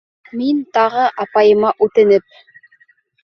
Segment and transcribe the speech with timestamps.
[0.37, 2.33] Мин тағы апайыма үтенеп: